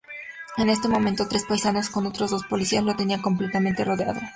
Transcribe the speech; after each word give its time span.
En 0.57 0.71
ese 0.71 0.87
momento, 0.87 1.27
tres 1.27 1.45
paisanos 1.45 1.91
con 1.91 2.07
otros 2.07 2.31
dos 2.31 2.43
policías 2.45 2.83
lo 2.83 2.95
tenían 2.95 3.21
completamente 3.21 3.85
rodeado. 3.85 4.19